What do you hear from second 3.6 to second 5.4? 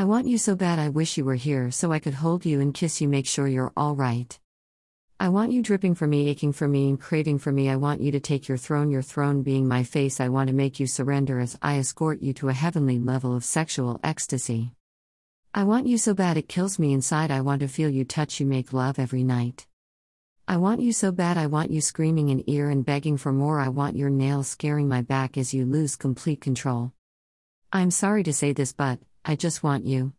alright. I